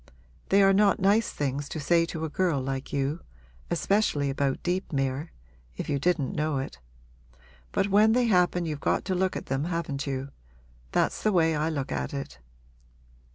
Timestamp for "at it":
11.91-12.39